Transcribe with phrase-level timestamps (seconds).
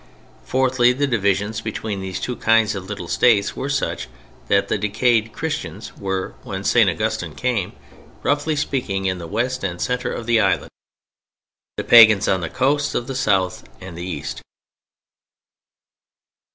[0.43, 4.07] Fourthly, the divisions between these two kinds of little states were such
[4.47, 6.89] that the decayed Christians were, when St.
[6.89, 7.73] Augustine came,
[8.23, 10.71] roughly speaking in the West and centre of the island,
[11.77, 14.41] the Pagans on the coasts of the South and the East.